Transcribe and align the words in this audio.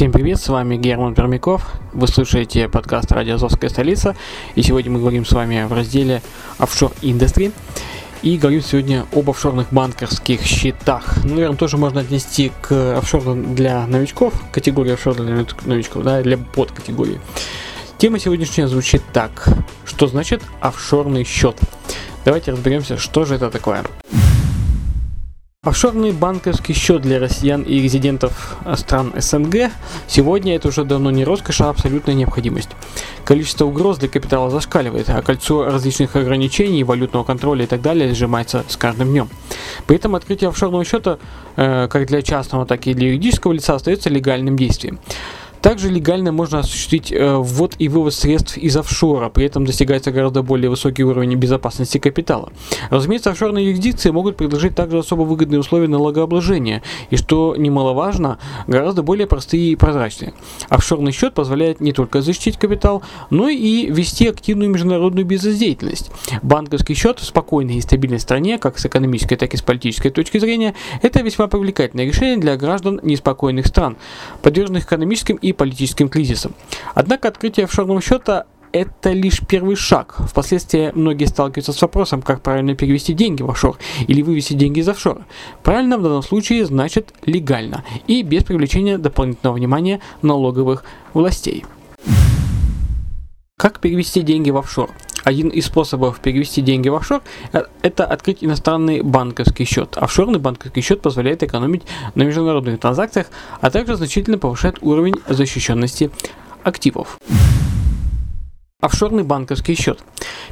Всем 0.00 0.12
привет, 0.12 0.40
с 0.40 0.48
вами 0.48 0.78
Герман 0.78 1.14
Пермяков. 1.14 1.74
Вы 1.92 2.06
слушаете 2.06 2.70
подкаст 2.70 3.12
«Радио 3.12 3.34
Азовская 3.34 3.68
столица». 3.68 4.16
И 4.54 4.62
сегодня 4.62 4.90
мы 4.90 4.98
говорим 4.98 5.26
с 5.26 5.32
вами 5.32 5.62
в 5.64 5.74
разделе 5.74 6.22
«Офшор 6.56 6.92
Индустрии». 7.02 7.52
И 8.22 8.38
говорим 8.38 8.62
сегодня 8.62 9.04
об 9.12 9.28
офшорных 9.28 9.70
банковских 9.70 10.40
счетах. 10.42 11.22
Ну, 11.22 11.34
наверное, 11.34 11.58
тоже 11.58 11.76
можно 11.76 12.00
отнести 12.00 12.50
к 12.62 12.96
офшору 12.96 13.34
для 13.34 13.86
новичков, 13.86 14.32
категории 14.52 14.94
офшор 14.94 15.16
для 15.16 15.44
новичков, 15.66 16.02
да, 16.02 16.22
для 16.22 16.38
подкатегории. 16.38 17.20
Тема 17.98 18.18
сегодняшняя 18.18 18.68
звучит 18.68 19.02
так. 19.12 19.48
Что 19.84 20.06
значит 20.06 20.40
офшорный 20.62 21.24
счет? 21.24 21.58
Давайте 22.24 22.52
разберемся, 22.52 22.96
что 22.96 23.26
же 23.26 23.34
это 23.34 23.50
такое. 23.50 23.84
Офшорный 25.62 26.12
банковский 26.12 26.72
счет 26.72 27.02
для 27.02 27.18
россиян 27.18 27.60
и 27.60 27.82
резидентов 27.82 28.56
стран 28.76 29.12
СНГ 29.14 29.70
сегодня 30.06 30.56
это 30.56 30.68
уже 30.68 30.84
давно 30.84 31.10
не 31.10 31.22
роскошь, 31.22 31.60
а 31.60 31.68
абсолютная 31.68 32.14
необходимость. 32.14 32.70
Количество 33.26 33.66
угроз 33.66 33.98
для 33.98 34.08
капитала 34.08 34.48
зашкаливает, 34.48 35.10
а 35.10 35.20
кольцо 35.20 35.66
различных 35.66 36.16
ограничений, 36.16 36.82
валютного 36.82 37.24
контроля 37.24 37.64
и 37.64 37.66
так 37.66 37.82
далее 37.82 38.14
сжимается 38.14 38.64
с 38.68 38.78
каждым 38.78 39.10
днем. 39.10 39.28
При 39.86 39.96
этом 39.96 40.14
открытие 40.14 40.48
офшорного 40.48 40.82
счета 40.86 41.18
э, 41.56 41.88
как 41.88 42.06
для 42.06 42.22
частного, 42.22 42.64
так 42.64 42.86
и 42.86 42.94
для 42.94 43.08
юридического 43.08 43.52
лица 43.52 43.74
остается 43.74 44.08
легальным 44.08 44.56
действием. 44.56 44.98
Также 45.62 45.90
легально 45.90 46.32
можно 46.32 46.60
осуществить 46.60 47.12
э, 47.12 47.36
ввод 47.36 47.74
и 47.78 47.88
вывод 47.88 48.14
средств 48.14 48.56
из 48.56 48.76
офшора, 48.76 49.28
при 49.28 49.44
этом 49.44 49.66
достигается 49.66 50.10
гораздо 50.10 50.42
более 50.42 50.70
высокий 50.70 51.04
уровень 51.04 51.34
безопасности 51.34 51.98
капитала. 51.98 52.50
Разумеется, 52.88 53.30
офшорные 53.30 53.66
юрисдикции 53.66 54.10
могут 54.10 54.36
предложить 54.36 54.74
также 54.74 54.98
особо 54.98 55.22
выгодные 55.22 55.60
условия 55.60 55.88
налогообложения, 55.88 56.82
и 57.10 57.16
что 57.16 57.54
немаловажно, 57.56 58.38
гораздо 58.66 59.02
более 59.02 59.26
простые 59.26 59.72
и 59.72 59.76
прозрачные. 59.76 60.32
Офшорный 60.68 61.12
счет 61.12 61.34
позволяет 61.34 61.80
не 61.80 61.92
только 61.92 62.22
защитить 62.22 62.56
капитал, 62.56 63.02
но 63.28 63.48
и 63.48 63.90
вести 63.90 64.28
активную 64.28 64.70
международную 64.70 65.26
бизнес-деятельность. 65.26 66.10
Банковский 66.42 66.94
счет 66.94 67.18
в 67.18 67.24
спокойной 67.24 67.76
и 67.76 67.80
стабильной 67.80 68.20
стране, 68.20 68.58
как 68.58 68.78
с 68.78 68.86
экономической, 68.86 69.36
так 69.36 69.52
и 69.52 69.56
с 69.56 69.62
политической 69.62 70.10
точки 70.10 70.38
зрения, 70.38 70.74
это 71.02 71.22
весьма 71.22 71.48
привлекательное 71.48 72.06
решение 72.06 72.38
для 72.38 72.56
граждан 72.56 73.00
неспокойных 73.02 73.66
стран, 73.66 73.96
подверженных 74.42 74.84
экономическим 74.84 75.36
и 75.36 75.49
политическим 75.52 76.08
кризисом. 76.08 76.54
Однако 76.94 77.28
открытие 77.28 77.64
офшорного 77.64 78.00
счета 78.00 78.46
это 78.72 79.12
лишь 79.12 79.40
первый 79.40 79.76
шаг. 79.76 80.16
Впоследствии 80.28 80.92
многие 80.94 81.24
сталкиваются 81.24 81.72
с 81.72 81.82
вопросом, 81.82 82.22
как 82.22 82.42
правильно 82.42 82.74
перевести 82.74 83.14
деньги 83.14 83.42
в 83.42 83.50
офшор 83.50 83.78
или 84.06 84.22
вывести 84.22 84.54
деньги 84.54 84.80
из 84.80 84.88
офшора. 84.88 85.26
Правильно 85.62 85.98
в 85.98 86.02
данном 86.02 86.22
случае 86.22 86.64
значит 86.64 87.12
легально 87.24 87.84
и 88.06 88.22
без 88.22 88.44
привлечения 88.44 88.98
дополнительного 88.98 89.56
внимания 89.56 90.00
налоговых 90.22 90.84
властей. 91.14 91.64
Как 93.56 93.80
перевести 93.80 94.22
деньги 94.22 94.50
в 94.50 94.56
офшор? 94.56 94.90
Один 95.30 95.48
из 95.50 95.66
способов 95.66 96.18
перевести 96.18 96.60
деньги 96.60 96.88
в 96.88 96.96
офшор 96.96 97.22
э,– 97.52 97.62
это 97.82 98.04
открыть 98.04 98.42
иностранный 98.42 99.00
банковский 99.02 99.64
счет. 99.64 99.96
Офшорный 99.96 100.40
банковский 100.40 100.80
счет 100.80 101.02
позволяет 101.02 101.44
экономить 101.44 101.82
на 102.16 102.24
международных 102.24 102.80
транзакциях, 102.80 103.28
а 103.60 103.70
также 103.70 103.94
значительно 103.94 104.38
повышает 104.38 104.78
уровень 104.80 105.14
защищенности 105.28 106.10
активов. 106.64 107.16
Офшорный 108.80 109.24
банковский 109.24 109.74
счет. 109.74 109.98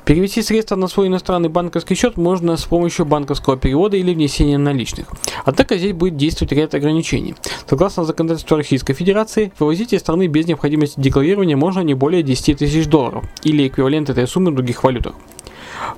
Перевести 0.05 0.43
средства 0.43 0.77
на 0.77 0.87
свой 0.87 1.07
иностранный 1.07 1.49
банковский 1.49 1.95
счет 1.95 2.19
можно 2.19 2.59
с 2.59 2.65
помощью 2.65 3.07
банковского 3.07 3.57
перевода 3.57 3.97
или 3.97 4.13
внесения 4.13 4.59
наличных. 4.59 5.07
Однако 5.47 5.79
здесь 5.79 5.95
будет 5.95 6.19
действовать 6.19 6.53
ряд 6.53 6.75
ограничений. 6.75 7.35
Согласно 7.67 8.05
законодательству 8.05 8.59
Российской 8.59 8.93
Федерации, 8.93 9.51
вывозить 9.59 9.95
из 9.95 10.01
страны 10.01 10.27
без 10.27 10.47
необходимости 10.47 11.01
декларирования 11.01 11.57
можно 11.57 11.81
не 11.81 11.95
более 11.95 12.23
10 12.23 12.59
тысяч 12.59 12.87
долларов 12.87 13.25
или 13.45 13.67
эквивалент 13.67 14.11
этой 14.11 14.29
суммы 14.29 14.51
в 14.51 14.57
других 14.57 14.85
валютах. 14.85 15.15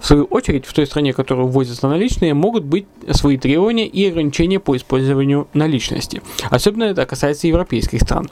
В 0.00 0.06
свою 0.06 0.24
очередь, 0.24 0.66
в 0.66 0.72
той 0.72 0.86
стране, 0.86 1.12
которую 1.12 1.48
ввозятся 1.48 1.88
наличные, 1.88 2.34
могут 2.34 2.64
быть 2.64 2.86
свои 3.10 3.36
требования 3.36 3.86
и 3.86 4.08
ограничения 4.08 4.60
по 4.60 4.76
использованию 4.76 5.48
наличности. 5.54 6.22
Особенно 6.50 6.84
это 6.84 7.06
касается 7.06 7.48
европейских 7.48 8.00
стран. 8.02 8.28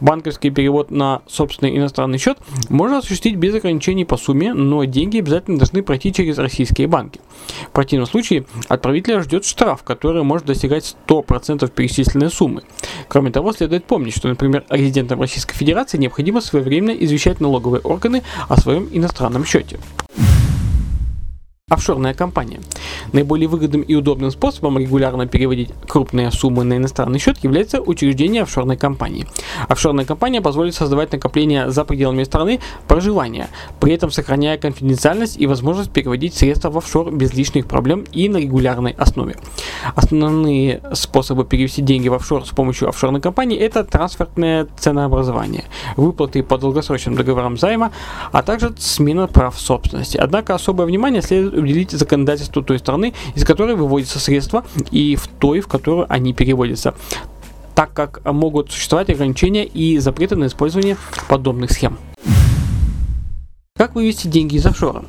Банковский 0.00 0.50
перевод 0.50 0.90
на 0.90 1.22
собственный 1.26 1.76
иностранный 1.76 2.18
счет 2.18 2.38
можно 2.68 2.98
осуществить 2.98 3.36
без 3.36 3.54
ограничений 3.54 4.04
по 4.04 4.16
сумме, 4.16 4.52
но 4.54 4.84
деньги 4.84 5.18
обязательно 5.18 5.58
должны 5.58 5.82
пройти 5.82 6.12
через 6.12 6.38
российские 6.38 6.86
банки. 6.86 7.20
В 7.68 7.70
противном 7.70 8.06
случае 8.06 8.44
отправителя 8.68 9.22
ждет 9.22 9.44
штраф, 9.44 9.82
который 9.82 10.22
может 10.22 10.46
достигать 10.46 10.96
100% 11.06 11.70
перечисленной 11.70 12.30
суммы. 12.30 12.62
Кроме 13.08 13.30
того, 13.30 13.52
следует 13.52 13.84
помнить, 13.84 14.16
что, 14.16 14.28
например, 14.28 14.64
резидентам 14.68 15.20
Российской 15.20 15.54
Федерации 15.54 15.98
необходимо 15.98 16.40
своевременно 16.40 16.90
извещать 16.92 17.40
налоговые 17.40 17.80
органы 17.80 18.22
о 18.48 18.56
своем 18.56 18.88
иностранном 18.92 19.44
счете. 19.44 19.78
Офшорная 21.68 22.14
компания. 22.14 22.60
Наиболее 23.12 23.48
выгодным 23.48 23.82
и 23.82 23.96
удобным 23.96 24.30
способом 24.30 24.78
регулярно 24.78 25.26
переводить 25.26 25.70
крупные 25.88 26.30
суммы 26.30 26.62
на 26.62 26.76
иностранный 26.76 27.18
счет 27.18 27.38
является 27.42 27.80
учреждение 27.80 28.42
офшорной 28.42 28.76
компании. 28.76 29.26
Офшорная 29.66 30.04
компания 30.04 30.40
позволит 30.40 30.76
создавать 30.76 31.10
накопления 31.10 31.68
за 31.68 31.84
пределами 31.84 32.22
страны 32.22 32.60
проживания, 32.86 33.48
при 33.80 33.92
этом 33.92 34.12
сохраняя 34.12 34.58
конфиденциальность 34.58 35.40
и 35.40 35.48
возможность 35.48 35.90
переводить 35.90 36.34
средства 36.34 36.70
в 36.70 36.78
офшор 36.78 37.10
без 37.10 37.34
лишних 37.34 37.66
проблем 37.66 38.04
и 38.12 38.28
на 38.28 38.36
регулярной 38.36 38.92
основе. 38.92 39.34
Основные 39.96 40.82
способы 40.92 41.44
перевести 41.44 41.82
деньги 41.82 42.06
в 42.06 42.14
офшор 42.14 42.46
с 42.46 42.50
помощью 42.50 42.90
офшорной 42.90 43.20
компании 43.20 43.58
это 43.58 43.82
трансферное 43.82 44.68
ценообразование, 44.78 45.64
выплаты 45.96 46.44
по 46.44 46.58
долгосрочным 46.58 47.16
договорам 47.16 47.56
займа, 47.56 47.90
а 48.30 48.44
также 48.44 48.72
смена 48.78 49.26
прав 49.26 49.58
собственности. 49.58 50.16
Однако 50.16 50.54
особое 50.54 50.86
внимание 50.86 51.22
следует 51.22 51.55
уделить 51.56 51.92
законодательству 51.92 52.62
той 52.62 52.78
страны, 52.78 53.14
из 53.34 53.44
которой 53.44 53.74
выводятся 53.74 54.18
средства, 54.18 54.64
и 54.90 55.16
в 55.16 55.28
той, 55.28 55.60
в 55.60 55.68
которую 55.68 56.06
они 56.12 56.32
переводятся 56.32 56.94
так 57.74 57.92
как 57.92 58.24
могут 58.24 58.72
существовать 58.72 59.10
ограничения 59.10 59.66
и 59.66 59.98
запреты 59.98 60.34
на 60.34 60.46
использование 60.46 60.96
подобных 61.28 61.70
схем. 61.70 61.98
Как 63.76 63.94
вывести 63.94 64.28
деньги 64.28 64.56
из 64.56 64.64
офшора? 64.64 65.04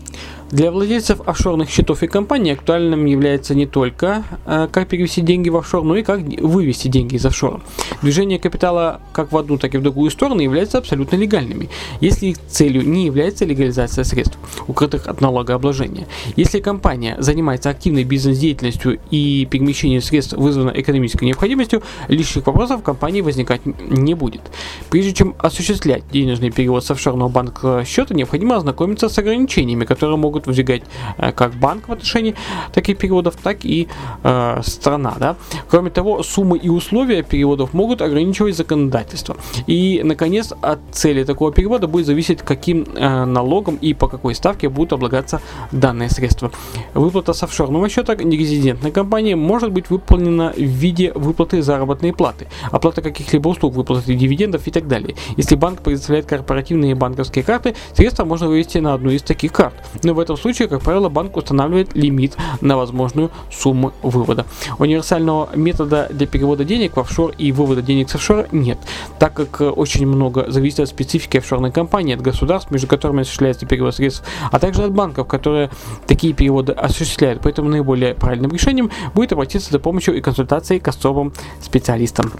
Для 0.50 0.72
владельцев 0.72 1.20
офшорных 1.28 1.70
счетов 1.70 2.04
и 2.04 2.08
компаний 2.08 2.52
актуальным 2.52 3.04
является 3.04 3.54
не 3.54 3.66
только 3.66 4.24
э, 4.46 4.70
как 4.72 4.88
перевести 4.88 5.20
деньги 5.20 5.50
в 5.50 5.58
офшор, 5.58 5.84
но 5.84 5.98
и 5.98 6.04
как 6.04 6.22
вывести 6.22 6.88
деньги 6.88 7.16
из 7.16 7.26
офшора. 7.26 7.60
Движение 8.02 8.40
капитала 8.40 9.02
как 9.12 9.34
в 9.34 9.38
одну, 9.38 9.58
так 9.58 9.76
и 9.76 9.78
в 9.78 9.84
другую 9.84 10.10
сторону 10.10 10.40
являются 10.40 10.78
абсолютно 10.78 11.18
легальными, 11.18 11.70
если 12.00 12.28
их 12.28 12.38
целью 12.48 12.88
не 12.88 13.06
является 13.06 13.44
легализация 13.44 14.06
средств, 14.06 14.38
укрытых 14.68 15.08
от 15.08 15.20
налогообложения. 15.20 16.08
Если 16.38 16.62
компания 16.62 17.18
занимается 17.20 17.70
активной 17.70 18.06
бизнес-деятельностью 18.06 19.00
и 19.12 19.46
перемещением 19.52 20.02
средств 20.02 20.34
вызвано 20.34 20.72
экономической 20.74 21.26
необходимостью, 21.26 21.84
лишних 22.08 22.48
вопросов 22.48 22.80
в 22.80 22.84
компании 22.84 23.20
возникать 23.20 23.62
не 23.66 24.14
будет. 24.14 24.44
Прежде 24.90 25.12
чем 25.12 25.36
осуществлять 25.40 26.04
денежный 26.10 26.52
перевод 26.52 26.86
с 26.86 26.92
офшорного 26.92 27.28
банка 27.28 27.84
счета, 27.86 28.14
необходимо 28.14 28.56
ознакомиться 28.56 29.10
с 29.10 29.18
ограничениями, 29.18 29.84
которые 29.84 30.16
могут 30.16 30.37
могут 30.38 30.48
выдвигать 30.48 30.84
э, 31.18 31.32
как 31.32 31.54
банк 31.54 31.88
в 31.88 31.92
отношении 31.92 32.36
таких 32.74 32.98
переводов, 32.98 33.36
так 33.44 33.66
и 33.66 33.88
э, 34.24 34.62
страна. 34.64 35.16
Да? 35.20 35.36
Кроме 35.70 35.90
того, 35.90 36.24
суммы 36.24 36.58
и 36.58 36.70
условия 36.70 37.24
переводов 37.24 37.74
могут 37.74 38.02
ограничивать 38.02 38.56
законодательство. 38.56 39.36
И, 39.68 40.02
наконец, 40.04 40.54
от 40.62 40.80
цели 40.92 41.24
такого 41.24 41.52
перевода 41.52 41.88
будет 41.88 42.06
зависеть, 42.06 42.40
каким 42.40 42.84
э, 42.84 43.26
налогом 43.26 43.78
и 43.82 43.94
по 43.94 44.08
какой 44.08 44.36
ставке 44.36 44.70
будут 44.70 44.94
облагаться 44.94 45.42
данные 45.72 46.10
средства. 46.10 46.52
Выплата 46.94 47.34
с 47.34 47.44
офшорного 47.44 47.90
счета 47.90 48.16
нерезидентной 48.16 48.92
компании 48.92 49.36
может 49.36 49.72
быть 49.72 49.90
выполнена 49.90 50.54
в 50.56 50.62
виде 50.62 51.12
выплаты 51.16 51.62
заработной 51.62 52.14
платы, 52.14 52.48
оплата 52.72 53.02
каких-либо 53.02 53.50
услуг, 53.50 53.74
выплаты 53.74 54.16
дивидендов 54.16 54.68
и 54.68 54.72
так 54.72 54.88
далее. 54.88 55.16
Если 55.38 55.56
банк 55.56 55.82
предоставляет 55.82 56.26
корпоративные 56.26 56.96
банковские 56.96 57.44
карты, 57.44 57.76
средства 57.94 58.26
можно 58.26 58.48
вывести 58.48 58.80
на 58.80 58.94
одну 58.94 59.12
из 59.12 59.22
таких 59.22 59.52
карт. 59.52 59.74
Но 60.04 60.14
в 60.14 60.20
этом 60.28 60.38
случае, 60.38 60.68
как 60.68 60.82
правило, 60.82 61.08
банк 61.08 61.38
устанавливает 61.38 61.96
лимит 61.96 62.36
на 62.60 62.76
возможную 62.76 63.32
сумму 63.52 63.94
вывода. 64.02 64.46
Универсального 64.78 65.50
метода 65.56 66.08
для 66.12 66.28
перевода 66.28 66.66
денег 66.66 66.98
в 66.98 67.00
офшор 67.00 67.32
и 67.38 67.52
вывода 67.52 67.82
денег 67.82 68.10
с 68.10 68.16
офшора 68.16 68.48
нет, 68.52 68.78
так 69.20 69.34
как 69.34 69.62
э, 69.62 69.70
очень 69.70 70.06
много 70.06 70.52
зависит 70.52 70.82
от 70.82 70.90
специфики 70.90 71.38
офшорной 71.38 71.72
компании, 71.72 72.14
от 72.14 72.22
государств, 72.22 72.72
между 72.72 72.88
которыми 72.88 73.22
осуществляется 73.22 73.66
перевод 73.66 73.96
средств, 73.96 74.24
а 74.52 74.60
также 74.60 74.84
от 74.84 74.92
банков, 74.92 75.28
которые 75.28 75.70
такие 76.06 76.34
переводы 76.34 76.74
осуществляют. 76.74 77.42
Поэтому 77.42 77.70
наиболее 77.70 78.14
правильным 78.14 78.52
решением 78.52 78.92
будет 79.14 79.32
обратиться 79.32 79.72
за 79.72 79.80
помощью 79.80 80.18
и 80.18 80.22
консультацией 80.22 80.82
к 80.82 80.88
особым 80.90 81.34
специалистам. 81.62 82.32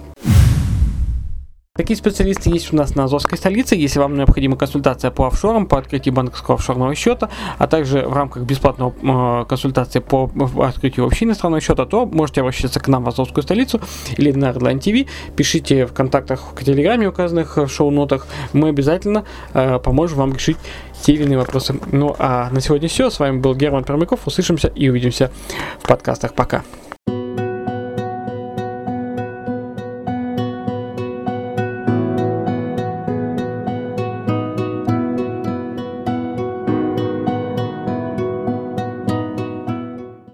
Такие 1.78 1.96
специалисты 1.96 2.50
есть 2.50 2.72
у 2.72 2.76
нас 2.76 2.96
на 2.96 3.04
Азовской 3.04 3.38
столице. 3.38 3.76
Если 3.76 4.00
вам 4.00 4.16
необходима 4.16 4.56
консультация 4.56 5.12
по 5.12 5.28
офшорам, 5.28 5.64
по 5.64 5.78
открытию 5.78 6.12
банковского 6.12 6.56
офшорного 6.56 6.92
счета, 6.96 7.30
а 7.56 7.68
также 7.68 8.00
в 8.00 8.12
рамках 8.12 8.42
бесплатного 8.42 8.92
э, 9.00 9.44
консультации 9.48 10.00
по 10.00 10.28
открытию 10.56 11.04
вообще 11.04 11.24
иностранного 11.24 11.60
счета, 11.60 11.86
то 11.86 12.04
можете 12.04 12.40
обращаться 12.40 12.80
к 12.80 12.88
нам 12.88 13.04
в 13.04 13.08
Азовскую 13.08 13.44
столицу 13.44 13.80
или 14.16 14.32
на 14.32 14.46
Redline 14.46 14.80
TV. 14.80 15.08
Пишите 15.36 15.86
в 15.86 15.92
контактах 15.92 16.52
в 16.56 16.64
Телеграме, 16.64 17.06
указанных 17.06 17.56
в 17.56 17.68
шоу-нотах. 17.68 18.26
Мы 18.52 18.70
обязательно 18.70 19.24
э, 19.54 19.78
поможем 19.78 20.18
вам 20.18 20.32
решить 20.32 20.56
те 21.00 21.12
или 21.12 21.22
иные 21.22 21.38
вопросы. 21.38 21.76
Ну 21.92 22.16
а 22.18 22.50
на 22.50 22.60
сегодня 22.60 22.88
все. 22.88 23.08
С 23.08 23.20
вами 23.20 23.38
был 23.38 23.54
Герман 23.54 23.84
Пермяков. 23.84 24.26
Услышимся 24.26 24.66
и 24.66 24.88
увидимся 24.88 25.30
в 25.78 25.86
подкастах. 25.86 26.34
Пока. 26.34 26.64